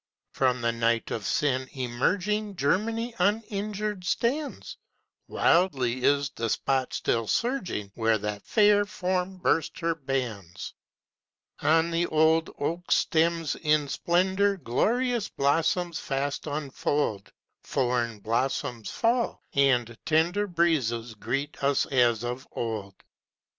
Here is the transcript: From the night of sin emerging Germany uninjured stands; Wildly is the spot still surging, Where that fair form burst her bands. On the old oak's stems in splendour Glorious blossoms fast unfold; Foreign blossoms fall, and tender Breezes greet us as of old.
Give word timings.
From 0.31 0.61
the 0.63 0.71
night 0.71 1.11
of 1.11 1.27
sin 1.27 1.69
emerging 1.73 2.55
Germany 2.55 3.13
uninjured 3.19 4.03
stands; 4.03 4.75
Wildly 5.27 6.03
is 6.03 6.31
the 6.31 6.49
spot 6.49 6.91
still 6.95 7.27
surging, 7.27 7.91
Where 7.93 8.17
that 8.17 8.43
fair 8.43 8.85
form 8.85 9.37
burst 9.37 9.77
her 9.81 9.93
bands. 9.93 10.73
On 11.59 11.91
the 11.91 12.07
old 12.07 12.49
oak's 12.57 12.95
stems 12.95 13.55
in 13.57 13.87
splendour 13.87 14.57
Glorious 14.57 15.29
blossoms 15.29 15.99
fast 15.99 16.47
unfold; 16.47 17.31
Foreign 17.61 18.21
blossoms 18.21 18.89
fall, 18.89 19.43
and 19.53 19.95
tender 20.07 20.47
Breezes 20.47 21.13
greet 21.13 21.63
us 21.63 21.85
as 21.85 22.23
of 22.23 22.47
old. 22.53 22.95